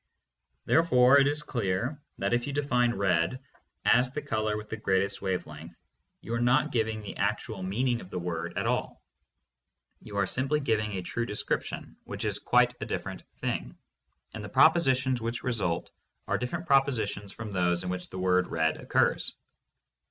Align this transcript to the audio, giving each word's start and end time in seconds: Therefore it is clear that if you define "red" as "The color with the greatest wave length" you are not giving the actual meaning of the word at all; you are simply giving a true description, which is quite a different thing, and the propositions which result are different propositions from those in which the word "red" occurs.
Therefore 0.65 1.19
it 1.19 1.27
is 1.27 1.43
clear 1.43 2.01
that 2.17 2.33
if 2.33 2.47
you 2.47 2.53
define 2.53 2.95
"red" 2.95 3.39
as 3.85 4.09
"The 4.09 4.23
color 4.23 4.57
with 4.57 4.67
the 4.67 4.75
greatest 4.75 5.21
wave 5.21 5.45
length" 5.45 5.75
you 6.21 6.33
are 6.33 6.41
not 6.41 6.71
giving 6.71 7.03
the 7.03 7.17
actual 7.17 7.61
meaning 7.61 8.01
of 8.01 8.09
the 8.09 8.17
word 8.17 8.57
at 8.57 8.65
all; 8.65 9.03
you 10.01 10.17
are 10.17 10.25
simply 10.25 10.59
giving 10.59 10.93
a 10.93 11.03
true 11.03 11.27
description, 11.27 11.95
which 12.05 12.25
is 12.25 12.39
quite 12.39 12.73
a 12.81 12.85
different 12.87 13.21
thing, 13.41 13.77
and 14.33 14.43
the 14.43 14.49
propositions 14.49 15.21
which 15.21 15.43
result 15.43 15.91
are 16.27 16.39
different 16.39 16.65
propositions 16.65 17.31
from 17.31 17.53
those 17.53 17.83
in 17.83 17.89
which 17.89 18.09
the 18.09 18.17
word 18.17 18.47
"red" 18.47 18.77
occurs. 18.77 19.33